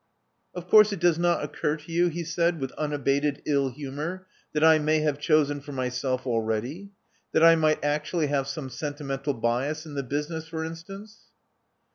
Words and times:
Of 0.55 0.67
course 0.67 0.91
it 0.91 0.99
does 0.99 1.19
not 1.19 1.43
occur 1.43 1.77
to 1.77 1.91
you," 1.91 2.07
he 2.07 2.23
said, 2.23 2.59
with 2.59 2.71
unabated 2.71 3.39
ill 3.45 3.69
humor, 3.69 4.25
"that 4.51 4.63
I 4.63 4.79
may 4.79 5.01
have 5.01 5.19
chosen 5.19 5.61
for 5.61 5.73
my 5.73 5.89
self 5.89 6.25
already— 6.25 6.89
that 7.33 7.43
I 7.43 7.53
might 7.55 7.83
actually 7.85 8.25
have 8.25 8.47
some 8.47 8.71
senti 8.71 9.03
mental 9.03 9.35
bias 9.35 9.85
in 9.85 9.93
the 9.93 10.01
business, 10.01 10.47
for 10.47 10.65
instance. 10.65 11.25